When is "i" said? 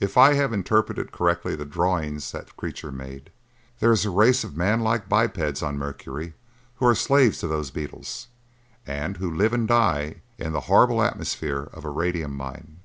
0.16-0.32